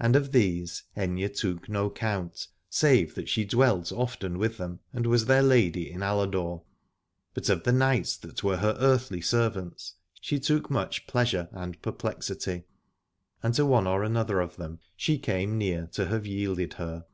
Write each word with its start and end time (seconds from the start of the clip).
And 0.00 0.16
of 0.16 0.32
these 0.32 0.82
Aithne 0.96 1.28
took 1.28 1.68
no 1.68 1.88
count, 1.88 2.48
save 2.68 3.14
that 3.14 3.28
she 3.28 3.44
dwelt 3.44 3.92
often 3.92 4.36
with 4.36 4.56
them 4.58 4.80
69 4.90 4.90
Aladore 4.90 4.96
and 4.96 5.06
was 5.06 5.24
their 5.26 5.42
lady 5.44 5.88
in 5.88 6.00
Aladore. 6.02 6.64
But 7.32 7.48
of 7.48 7.62
the 7.62 7.70
knights 7.70 8.16
that 8.16 8.42
were 8.42 8.56
her 8.56 8.76
earthly 8.80 9.20
servants 9.20 9.94
she 10.20 10.40
took 10.40 10.68
much 10.68 11.06
pleasure 11.06 11.48
and 11.52 11.80
perplexity: 11.80 12.64
and 13.40 13.54
to 13.54 13.64
one 13.64 13.86
or 13.86 14.02
another 14.02 14.40
of 14.40 14.56
them 14.56 14.80
she 14.96 15.16
came 15.16 15.58
near 15.58 15.86
to 15.92 16.06
have 16.06 16.26
yielded 16.26 16.72
her. 16.72 17.04